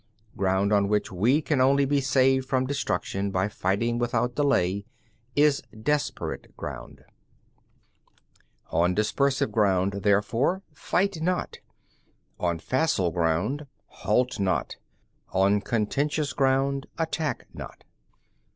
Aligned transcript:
10. 0.31 0.37
Ground 0.37 0.73
on 0.73 0.87
which 0.87 1.11
we 1.11 1.43
can 1.43 1.61
only 1.61 1.85
be 1.85 2.01
saved 2.01 2.49
from 2.49 2.65
destruction 2.65 3.29
by 3.29 3.47
fighting 3.47 3.99
without 3.99 4.33
delay, 4.33 4.83
is 5.35 5.61
desperate 5.79 6.57
ground. 6.57 7.03
11. 8.73 8.79
On 8.79 8.95
dispersive 8.95 9.51
ground, 9.51 9.99
therefore, 10.01 10.63
fight 10.73 11.21
not. 11.21 11.59
On 12.39 12.57
facile 12.57 13.11
ground, 13.11 13.67
halt 13.85 14.39
not. 14.39 14.75
On 15.33 15.61
contentious 15.61 16.33
ground, 16.33 16.87
attack 16.97 17.45
not. 17.53 17.83